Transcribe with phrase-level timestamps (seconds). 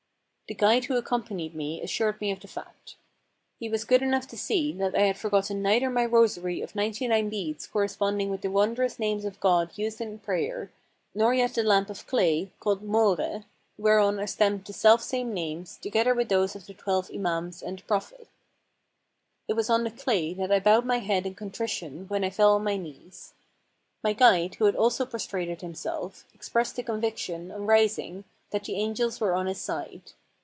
[0.47, 2.95] The guide who accompanied me assured me of the fact.
[3.57, 7.07] He was good enough to see that I had forgotten neither my rosary of ninety
[7.07, 10.69] nine beads corresponding with the wondrous names of God used in prayer,
[11.15, 13.45] nor yet the lamp of clay (called mohre)
[13.77, 18.27] whereon are stamped the selfsame names, together with those of the twelve Imansand the Prophet.
[19.47, 22.55] It was on the clay that I bowed my head in contrition when I fell
[22.55, 23.31] on my knees.
[24.03, 28.75] My guide, who had also pros trated himself, expressed the conviction, on rising, that the
[28.75, 30.11] angels were on his side.